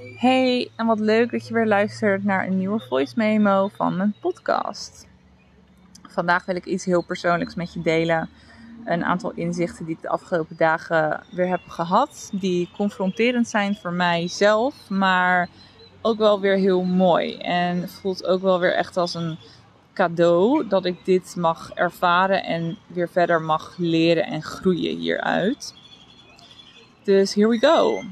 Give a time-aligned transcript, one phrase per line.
[0.00, 4.14] Hey, en wat leuk dat je weer luistert naar een nieuwe voice memo van mijn
[4.20, 5.06] podcast.
[6.08, 8.28] Vandaag wil ik iets heel persoonlijks met je delen.
[8.84, 12.30] Een aantal inzichten die ik de afgelopen dagen weer heb gehad.
[12.32, 15.48] Die confronterend zijn voor mijzelf, maar
[16.00, 17.36] ook wel weer heel mooi.
[17.36, 19.38] En voelt ook wel weer echt als een
[19.94, 25.74] cadeau dat ik dit mag ervaren en weer verder mag leren en groeien hieruit.
[27.04, 28.02] Dus here we go.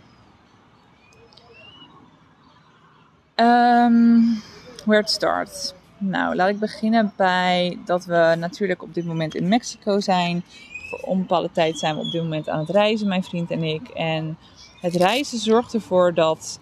[3.41, 4.43] Um,
[4.85, 5.75] where to start?
[5.99, 10.45] Nou, laat ik beginnen bij dat we natuurlijk op dit moment in Mexico zijn.
[10.91, 13.89] Voor onbepaalde tijd zijn we op dit moment aan het reizen, mijn vriend en ik.
[13.89, 14.39] En
[14.81, 16.61] het reizen zorgt ervoor dat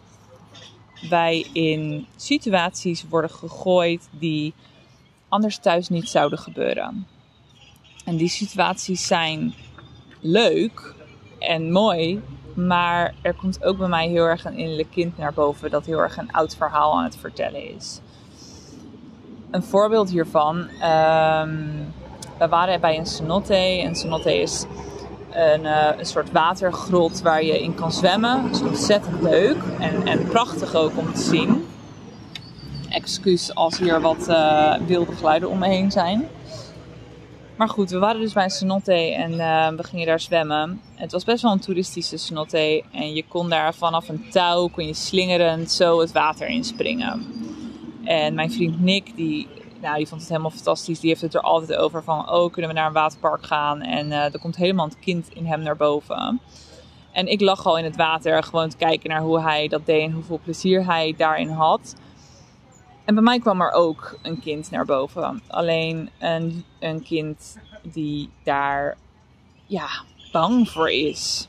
[1.08, 4.54] wij in situaties worden gegooid die
[5.28, 7.06] anders thuis niet zouden gebeuren.
[8.04, 9.54] En die situaties zijn
[10.20, 10.94] leuk
[11.38, 12.22] en mooi,
[12.56, 15.98] maar er komt ook bij mij heel erg een innerlijk kind naar boven dat heel
[15.98, 18.00] erg een oud verhaal aan het vertellen is.
[19.50, 21.92] Een voorbeeld hiervan, um,
[22.38, 23.54] we waren bij een cenote.
[23.56, 24.66] Een cenote is
[25.30, 28.42] een, uh, een, soort watergrot waar je in kan zwemmen.
[28.42, 31.66] Dat is ontzettend leuk en, en prachtig ook om te zien.
[32.88, 36.28] Excuus als hier wat uh, wilde geluiden om me heen zijn.
[37.56, 40.80] Maar goed, we waren dus bij een cenote en uh, we gingen daar zwemmen.
[40.94, 44.86] Het was best wel een toeristische cenote en je kon daar vanaf een touw, kon
[44.86, 47.26] je slingerend zo het water inspringen.
[48.04, 49.48] En mijn vriend Nick, die,
[49.80, 51.00] nou, die vond het helemaal fantastisch.
[51.00, 53.80] Die heeft het er altijd over van, oh, kunnen we naar een waterpark gaan?
[53.80, 56.40] En uh, er komt helemaal het kind in hem naar boven.
[57.12, 60.02] En ik lag al in het water, gewoon te kijken naar hoe hij dat deed
[60.02, 61.94] en hoeveel plezier hij daarin had.
[63.06, 65.42] En bij mij kwam er ook een kind naar boven.
[65.46, 68.96] Alleen een, een kind die daar
[69.66, 69.88] ja,
[70.32, 71.48] bang voor is.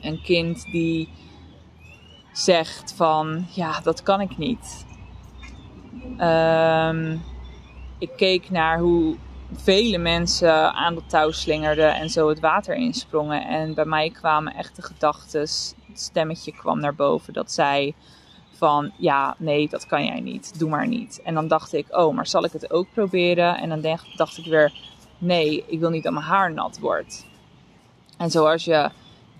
[0.00, 1.08] Een kind die
[2.32, 4.86] zegt van ja, dat kan ik niet.
[6.20, 7.22] Um,
[7.98, 9.16] ik keek naar hoe
[9.52, 13.46] vele mensen aan de touw slingerden en zo het water insprongen.
[13.46, 17.94] En bij mij kwamen echt de gedachten, het stemmetje kwam naar boven dat zei
[18.56, 21.20] van ja, nee, dat kan jij niet, doe maar niet.
[21.24, 23.56] En dan dacht ik, oh, maar zal ik het ook proberen?
[23.56, 24.72] En dan dacht ik weer,
[25.18, 27.26] nee, ik wil niet dat mijn haar nat wordt.
[28.16, 28.90] En zoals je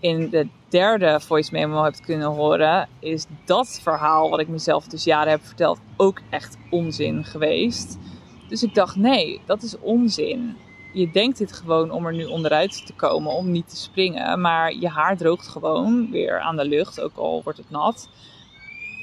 [0.00, 5.04] in de derde voice memo hebt kunnen horen, is dat verhaal wat ik mezelf dus
[5.04, 7.98] jaren heb verteld ook echt onzin geweest.
[8.48, 10.56] Dus ik dacht, nee, dat is onzin.
[10.92, 14.40] Je denkt dit gewoon om er nu onderuit te komen, om niet te springen.
[14.40, 18.08] Maar je haar droogt gewoon weer aan de lucht, ook al wordt het nat.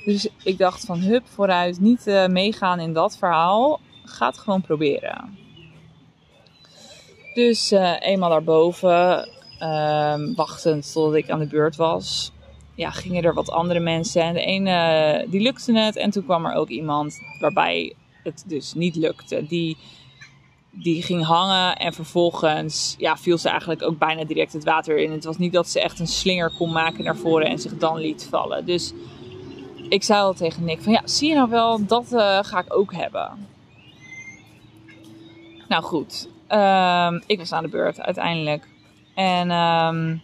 [0.06, 3.80] Dus ik dacht van hup, vooruit, niet uh, meegaan in dat verhaal.
[4.03, 5.38] Ga het gewoon proberen.
[7.34, 12.31] Dus uh, eenmaal daarboven, uh, wachtend totdat ik aan de beurt was,
[12.75, 14.22] ja, gingen er wat andere mensen.
[14.22, 15.96] En de ene, die lukte het.
[15.96, 19.46] En toen kwam er ook iemand waarbij het dus niet lukte.
[19.47, 19.78] Die,
[20.72, 25.12] die ging hangen en vervolgens ja, viel ze eigenlijk ook bijna direct het water in.
[25.12, 27.97] Het was niet dat ze echt een slinger kon maken naar voren en zich dan
[27.97, 28.66] liet vallen.
[28.66, 28.94] Dus
[29.90, 32.76] ik zei al tegen Nick van ja, zie je nou wel, dat uh, ga ik
[32.76, 33.48] ook hebben.
[35.68, 38.68] Nou goed, um, ik was aan de beurt uiteindelijk.
[39.16, 40.22] En um,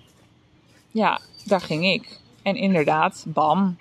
[0.92, 2.20] ja, daar ging ik.
[2.44, 3.78] En inderdaad, bam.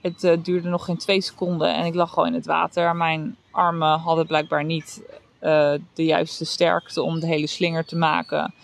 [0.00, 2.96] Het uh, duurde nog geen twee seconden en ik lag gewoon in het water.
[2.96, 5.02] Mijn armen hadden blijkbaar niet
[5.42, 8.54] uh, de juiste sterkte om de hele slinger te maken.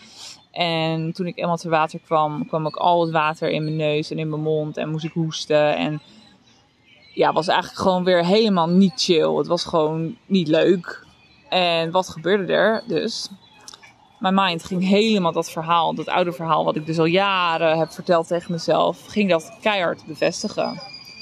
[0.51, 4.11] En toen ik eenmaal te water kwam, kwam ook al het water in mijn neus
[4.11, 5.77] en in mijn mond en moest ik hoesten.
[5.77, 6.03] En
[7.19, 9.37] ja, was eigenlijk gewoon weer helemaal niet chill.
[9.37, 11.07] Het was gewoon niet leuk.
[11.49, 13.29] En wat gebeurde er dus?
[14.19, 17.91] Mijn mind ging helemaal dat verhaal, dat oude verhaal wat ik dus al jaren heb
[17.91, 20.81] verteld tegen mezelf, ging dat keihard bevestigen.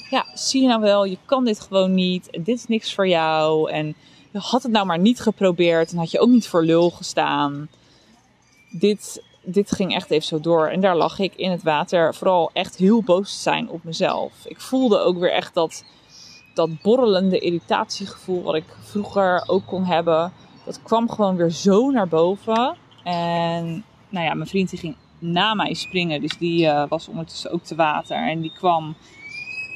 [0.09, 2.27] Ja, zie je nou wel, je kan dit gewoon niet.
[2.31, 3.71] Dit is niks voor jou.
[3.71, 3.95] En
[4.31, 5.91] je had het nou maar niet geprobeerd.
[5.91, 7.69] En had je ook niet voor lul gestaan.
[8.71, 10.67] Dit, dit ging echt even zo door.
[10.67, 14.31] En daar lag ik in het water vooral echt heel boos te zijn op mezelf.
[14.45, 15.83] Ik voelde ook weer echt dat,
[16.57, 20.33] dat borrelende irritatiegevoel wat ik vroeger ook kon hebben.
[20.65, 22.75] Dat kwam gewoon weer zo naar boven.
[23.03, 26.21] En nou ja, mijn vriend die ging na mij springen.
[26.21, 28.29] Dus die uh, was ondertussen ook te water.
[28.29, 28.95] En die kwam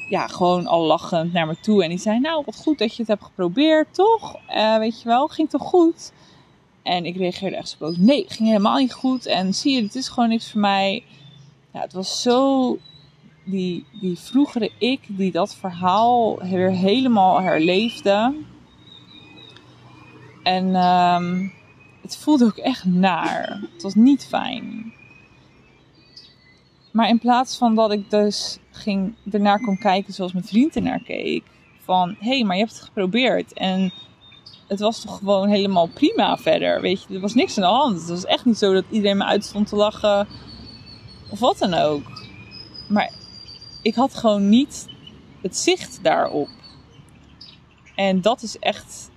[0.08, 1.82] ja, gewoon al lachend naar me toe.
[1.82, 4.36] En die zei, nou wat goed dat je het hebt geprobeerd, toch?
[4.54, 6.12] Uh, weet je wel, ging toch goed?
[6.82, 7.96] En ik reageerde echt zo boos.
[7.96, 9.26] Nee, ging helemaal niet goed.
[9.26, 11.04] En zie je, het is gewoon niks voor mij.
[11.72, 12.78] Ja, het was zo
[13.44, 18.34] die, die vroegere ik die dat verhaal weer helemaal herleefde.
[20.42, 21.52] En um,
[22.02, 23.60] het voelde ook echt naar.
[23.72, 24.92] Het was niet fijn.
[26.92, 31.02] Maar in plaats van dat ik dus ging ernaar kon kijken zoals mijn vriend ernaar
[31.02, 31.44] keek.
[31.84, 33.52] Van, hé, hey, maar je hebt het geprobeerd.
[33.52, 33.92] En
[34.68, 36.80] het was toch gewoon helemaal prima verder.
[36.80, 38.00] Weet je, er was niks aan de hand.
[38.00, 40.26] Het was echt niet zo dat iedereen me uitstond te lachen.
[41.30, 42.02] Of wat dan ook.
[42.88, 43.12] Maar
[43.82, 44.86] ik had gewoon niet
[45.40, 46.48] het zicht daarop.
[47.94, 49.10] En dat is echt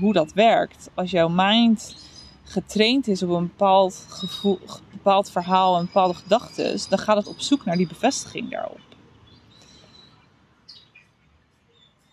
[0.00, 0.90] hoe dat werkt.
[0.94, 1.96] Als jouw mind
[2.44, 4.58] getraind is op een bepaald gevoel,
[4.90, 8.80] bepaald verhaal en bepaalde gedachten, dan gaat het op zoek naar die bevestiging daarop.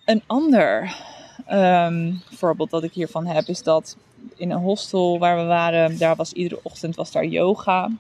[0.06, 0.96] Een ander
[1.46, 3.98] ehm, voorbeeld dat ik hiervan heb is dat
[4.36, 7.92] in een hostel waar we waren, daar was iedere ochtend was daar yoga.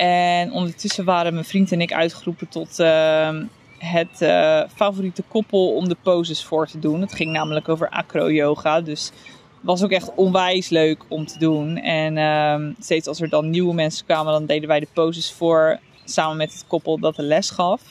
[0.00, 3.44] En ondertussen waren mijn vriend en ik uitgeroepen tot ehm,
[3.78, 7.00] het uh, favoriete koppel om de poses voor te doen.
[7.00, 8.80] Het ging namelijk over acro-yoga.
[8.80, 9.12] Dus
[9.60, 11.76] was ook echt onwijs leuk om te doen.
[11.76, 15.78] En uh, steeds als er dan nieuwe mensen kwamen, dan deden wij de poses voor.
[16.04, 17.82] Samen met het koppel dat de les gaf.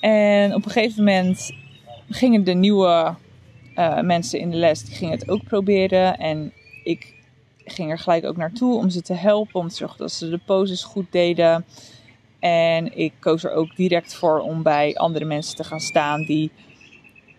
[0.00, 1.52] En op een gegeven moment
[2.08, 3.14] gingen de nieuwe
[3.76, 6.18] uh, mensen in de les, die gingen het ook proberen.
[6.18, 6.52] En
[6.84, 7.18] ik
[7.72, 9.60] ging er gelijk ook naartoe om ze te helpen.
[9.60, 11.64] Om te zorgen dat ze de poses goed deden.
[12.38, 16.50] En ik koos er ook direct voor om bij andere mensen te gaan staan die,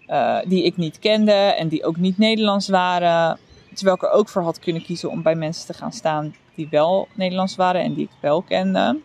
[0.07, 3.39] uh, die ik niet kende en die ook niet Nederlands waren.
[3.73, 6.67] Terwijl ik er ook voor had kunnen kiezen om bij mensen te gaan staan die
[6.69, 8.99] wel Nederlands waren en die ik wel kende.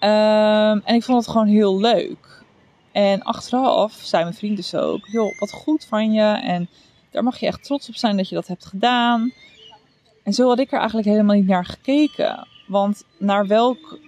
[0.00, 2.42] Um, en ik vond het gewoon heel leuk.
[2.92, 6.40] En achteraf zei mijn vriend dus ook: joh, wat goed van je.
[6.44, 6.68] En
[7.14, 9.32] daar mag je echt trots op zijn dat je dat hebt gedaan.
[10.22, 12.46] En zo had ik er eigenlijk helemaal niet naar gekeken.
[12.66, 13.98] Want naar welk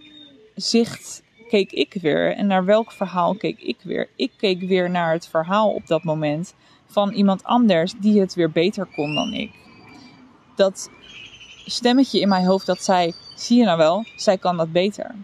[0.54, 4.08] zicht keek ik weer en naar welk verhaal keek ik weer?
[4.16, 6.54] Ik keek weer naar het verhaal op dat moment
[6.86, 9.50] van iemand anders die het weer beter kon dan ik.
[10.56, 10.90] Dat
[11.66, 15.14] stemmetje in mijn hoofd dat zei: zie je nou wel, zij kan dat beter.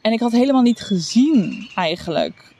[0.00, 2.54] En ik had helemaal niet gezien eigenlijk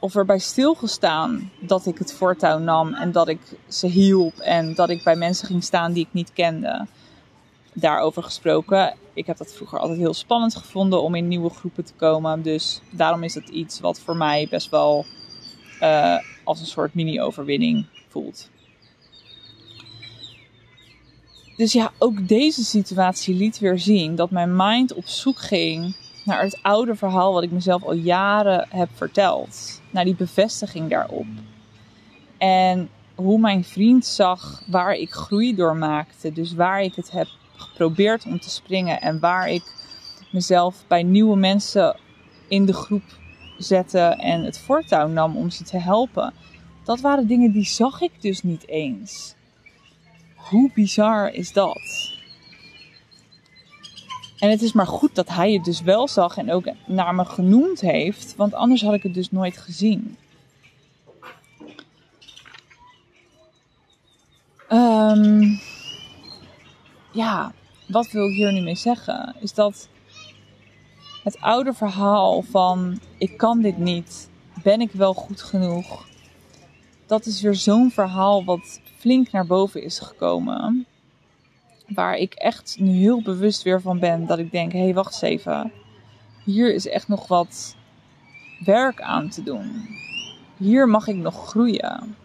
[0.00, 4.90] of erbij stilgestaan dat ik het voortouw nam en dat ik ze hielp en dat
[4.90, 6.86] ik bij mensen ging staan die ik niet kende
[7.72, 8.94] daarover gesproken.
[9.12, 12.42] Ik heb dat vroeger altijd heel spannend gevonden om in nieuwe groepen te komen.
[12.42, 15.04] Dus daarom is het iets wat voor mij best wel
[15.82, 18.50] uh, als een soort mini-overwinning voelt.
[21.56, 26.42] Dus ja, ook deze situatie liet weer zien dat mijn mind op zoek ging naar
[26.42, 29.80] het oude verhaal wat ik mezelf al jaren heb verteld.
[29.90, 31.26] Naar die bevestiging daarop.
[32.38, 36.32] En hoe mijn vriend zag waar ik groei door maakte.
[36.32, 37.26] Dus waar ik het heb
[37.56, 39.62] geprobeerd om te springen en waar ik
[40.32, 41.96] mezelf bij nieuwe mensen
[42.48, 43.02] in de groep
[43.58, 46.32] zette en het voortouw nam om ze te helpen.
[46.84, 49.34] Dat waren dingen die zag ik dus niet eens.
[50.34, 51.80] Hoe bizar is dat?
[54.40, 57.24] En het is maar goed dat hij het dus wel zag en ook naar me
[57.24, 60.16] genoemd heeft, want anders had ik het dus nooit gezien.
[64.72, 65.60] Um,
[67.12, 67.52] ja,
[67.88, 69.34] wat wil ik hier nu mee zeggen?
[69.40, 69.88] Is dat
[71.22, 74.30] het oude verhaal van ik kan dit niet,
[74.62, 76.06] ben ik wel goed genoeg?
[77.06, 80.86] Dat is weer zo'n verhaal wat flink naar boven is gekomen.
[81.94, 85.12] Waar ik echt nu heel bewust weer van ben dat ik denk: hé, hey, wacht
[85.12, 85.72] eens even.
[86.44, 87.76] Hier is echt nog wat
[88.64, 89.88] werk aan te doen.
[90.56, 92.16] Hier mag ik nog groeien.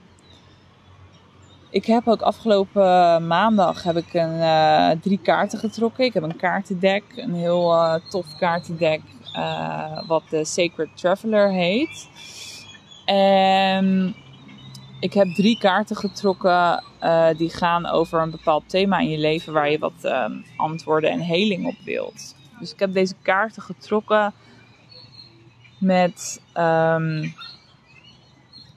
[1.69, 6.05] Ik heb ook afgelopen maandag heb ik een, uh, drie kaarten getrokken.
[6.05, 9.01] Ik heb een kaartendek, een heel uh, tof kaartendek,
[9.35, 12.09] uh, wat de Sacred Traveler heet.
[13.05, 14.15] En
[15.05, 16.83] ik heb drie kaarten getrokken
[17.37, 20.11] die gaan over een bepaald thema in je leven waar je wat
[20.57, 22.35] antwoorden en heling op wilt.
[22.59, 24.33] Dus ik heb deze kaarten getrokken
[25.79, 27.33] met um,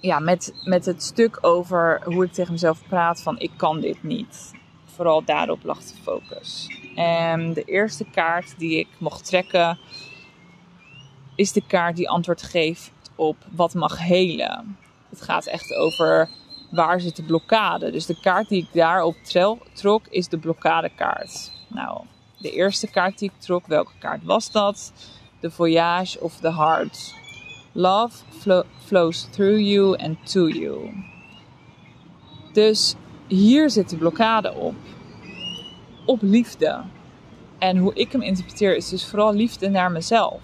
[0.01, 4.03] ja, met, met het stuk over hoe ik tegen mezelf praat van ik kan dit
[4.03, 4.53] niet.
[4.85, 6.67] Vooral daarop lag de focus.
[6.95, 9.79] En de eerste kaart die ik mocht trekken
[11.35, 14.77] is de kaart die antwoord geeft op wat mag helen.
[15.11, 16.29] Het gaat echt over
[16.71, 17.91] waar zit de blokkade.
[17.91, 19.17] Dus de kaart die ik daarop
[19.73, 21.51] trok is de blokkadekaart.
[21.69, 22.01] Nou,
[22.39, 24.93] de eerste kaart die ik trok, welke kaart was dat?
[25.41, 27.15] De Voyage of the Heart.
[27.73, 28.25] Love
[28.85, 31.05] flows through you and to you.
[32.53, 32.95] Dus
[33.27, 34.75] hier zit de blokkade op.
[36.07, 36.83] Op liefde.
[37.59, 40.41] En hoe ik hem interpreteer is dus vooral liefde naar mezelf.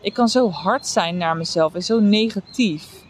[0.00, 3.08] Ik kan zo hard zijn naar mezelf en zo negatief.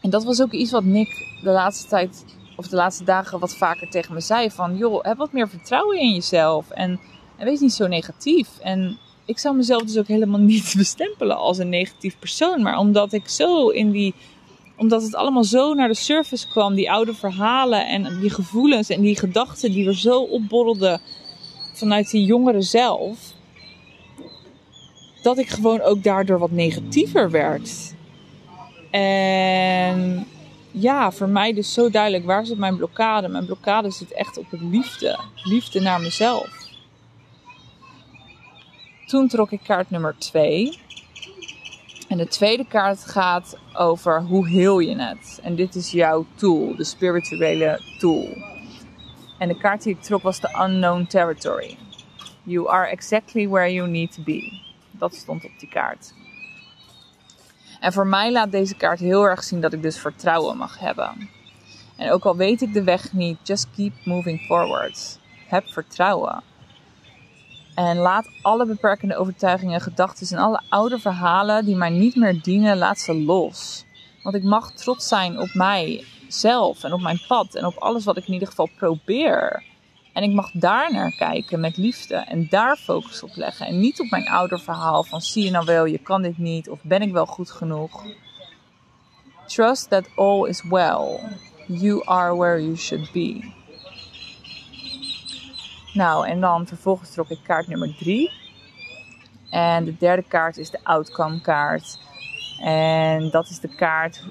[0.00, 1.08] En dat was ook iets wat Nick
[1.42, 2.24] de laatste tijd
[2.56, 4.76] of de laatste dagen wat vaker tegen me zei van...
[4.76, 7.00] joh, heb wat meer vertrouwen in jezelf en,
[7.36, 8.48] en wees niet zo negatief.
[8.58, 12.62] En ik zou mezelf dus ook helemaal niet bestempelen als een negatief persoon.
[12.62, 14.14] Maar omdat ik zo in die
[14.78, 19.00] omdat het allemaal zo naar de surface kwam, die oude verhalen en die gevoelens en
[19.00, 21.00] die gedachten die er zo opborrelden
[21.72, 23.18] vanuit die jongeren zelf,
[25.22, 27.94] dat ik gewoon ook daardoor wat negatiever werd.
[28.90, 30.26] En
[30.70, 33.28] ja, voor mij dus zo duidelijk, waar zit mijn blokkade?
[33.28, 35.18] Mijn blokkade zit echt op het liefde.
[35.34, 36.66] Liefde naar mezelf.
[39.06, 40.78] Toen trok ik kaart nummer 2.
[42.08, 45.40] En de tweede kaart gaat over hoe heel je het.
[45.42, 48.28] En dit is jouw tool, de spirituele tool.
[49.38, 51.76] En de kaart die ik trok was de Unknown Territory.
[52.42, 54.60] You are exactly where you need to be.
[54.90, 56.12] Dat stond op die kaart.
[57.80, 61.30] En voor mij laat deze kaart heel erg zien dat ik dus vertrouwen mag hebben.
[61.96, 65.18] En ook al weet ik de weg niet, just keep moving forward.
[65.48, 66.42] Heb vertrouwen.
[67.74, 72.76] En laat alle beperkende overtuigingen, gedachten en alle oude verhalen die mij niet meer dienen,
[72.76, 73.84] laat ze los.
[74.22, 78.16] Want ik mag trots zijn op mijzelf en op mijn pad en op alles wat
[78.16, 79.62] ik in ieder geval probeer.
[80.18, 83.66] En ik mag daar naar kijken met liefde en daar focus op leggen.
[83.66, 86.68] En niet op mijn ouder verhaal van zie je nou wel, je kan dit niet
[86.68, 88.04] of ben ik wel goed genoeg.
[89.46, 91.20] Trust that all is well.
[91.66, 93.52] You are where you should be.
[95.92, 98.30] Nou, en dan vervolgens trok ik kaart nummer 3.
[99.50, 101.98] En de derde kaart is de outcome kaart.
[102.60, 104.24] En dat is de kaart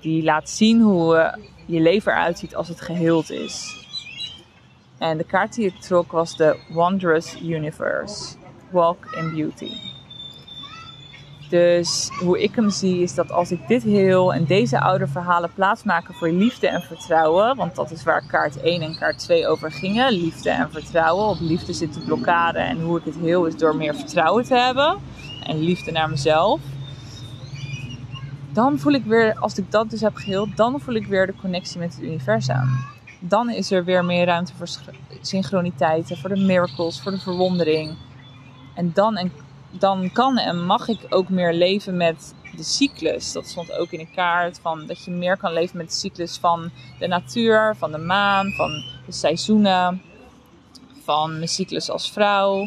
[0.00, 3.79] die laat zien hoe je leven eruit ziet als het geheeld is.
[5.00, 8.34] En de kaart die ik trok was de Wondrous Universe.
[8.70, 9.70] Walk in Beauty.
[11.48, 15.50] Dus hoe ik hem zie is dat als ik dit heel en deze oude verhalen
[15.54, 19.72] plaatsmaken voor liefde en vertrouwen, want dat is waar kaart 1 en kaart 2 over
[19.72, 21.26] gingen, liefde en vertrouwen.
[21.26, 24.54] Op liefde zit de blokkade en hoe ik het heel is door meer vertrouwen te
[24.54, 24.98] hebben
[25.42, 26.60] en liefde naar mezelf.
[28.52, 31.34] Dan voel ik weer, als ik dat dus heb geheeld, dan voel ik weer de
[31.40, 32.98] connectie met het universum.
[33.20, 34.68] Dan is er weer meer ruimte voor
[35.20, 37.96] synchroniteiten, voor de miracles, voor de verwondering.
[38.74, 39.32] En dan en
[39.70, 43.32] dan kan en mag ik ook meer leven met de cyclus.
[43.32, 46.38] Dat stond ook in de kaart van dat je meer kan leven met de cyclus
[46.38, 50.02] van de natuur, van de maan, van de seizoenen,
[51.04, 52.66] van mijn cyclus als vrouw,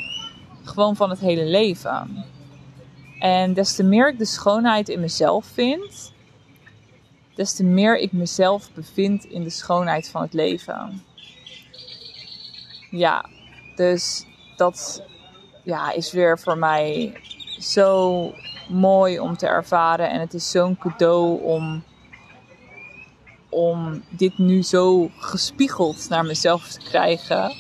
[0.64, 2.26] gewoon van het hele leven.
[3.20, 6.13] En des te meer ik de schoonheid in mezelf vind,
[7.36, 11.04] des te meer ik mezelf bevind in de schoonheid van het leven.
[12.90, 13.26] Ja,
[13.76, 14.26] dus
[14.56, 15.04] dat
[15.64, 17.14] ja, is weer voor mij
[17.60, 18.32] zo
[18.70, 20.10] mooi om te ervaren.
[20.10, 21.84] En het is zo'n cadeau om,
[23.50, 27.52] om dit nu zo gespiegeld naar mezelf te krijgen.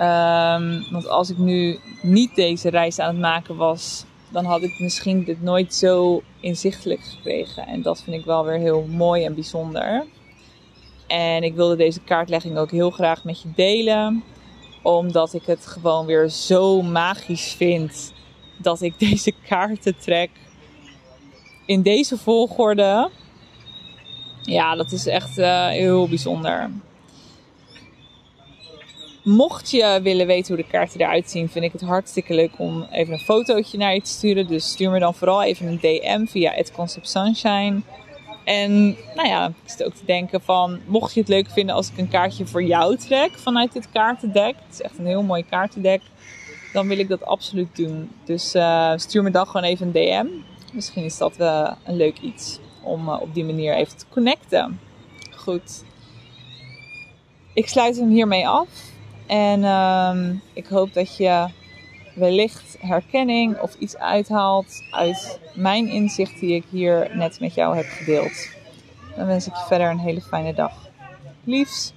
[0.00, 4.78] Um, want als ik nu niet deze reis aan het maken was, dan had ik
[4.78, 7.66] misschien dit nooit zo inzichtelijk gekregen.
[7.66, 10.06] En dat vind ik wel weer heel mooi en bijzonder.
[11.06, 14.24] En ik wilde deze kaartlegging ook heel graag met je delen
[14.82, 18.12] omdat ik het gewoon weer zo magisch vind
[18.58, 20.30] dat ik deze kaarten trek
[21.66, 23.10] in deze volgorde.
[24.42, 26.70] Ja, dat is echt uh, heel bijzonder.
[29.24, 32.86] Mocht je willen weten hoe de kaarten eruit zien, vind ik het hartstikke leuk om
[32.90, 34.46] even een fotootje naar je te sturen.
[34.46, 37.80] Dus stuur me dan vooral even een DM via Concept Sunshine.
[38.44, 41.90] En nou ja, ik zit ook te denken van, mocht je het leuk vinden als
[41.90, 44.54] ik een kaartje voor jou trek vanuit dit kaartendek.
[44.66, 46.02] Het is echt een heel mooi kaartendek.
[46.72, 48.10] Dan wil ik dat absoluut doen.
[48.24, 50.26] Dus uh, stuur me dan gewoon even een DM.
[50.72, 54.80] Misschien is dat uh, een leuk iets om uh, op die manier even te connecten.
[55.36, 55.84] Goed.
[57.54, 58.68] Ik sluit hem hiermee af.
[59.26, 61.48] En ehm, ik hoop dat je
[62.14, 67.86] wellicht herkenning of iets uithaalt uit mijn inzicht die ik hier net met jou heb
[67.86, 68.48] gedeeld.
[69.16, 70.72] Dan wens ik je verder een hele fijne dag.
[71.44, 71.92] Liefs!